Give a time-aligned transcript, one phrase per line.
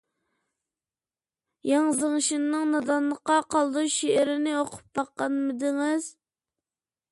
[1.71, 6.13] ياڭ زېڭشىننىڭ «نادانلىقتا قالدۇرۇش» شېئىرىنى ئوقۇپ باققانمىدىڭىز؟